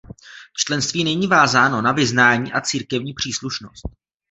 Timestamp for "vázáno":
1.27-1.81